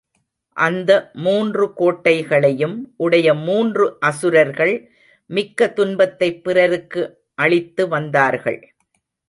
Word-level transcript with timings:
அந்த 0.57 1.09
மூன்று 1.13 1.73
கோட்டைகளையும் 1.73 2.93
உடைய 2.97 3.33
மூன்று 3.33 3.97
அசுரர்கள் 3.99 4.91
மிக்க 5.25 5.69
துன்பத்தைப் 5.69 6.43
பிறருக்கு 6.43 7.17
அளித்து 7.35 7.87
வந்தார்கள். 7.87 8.75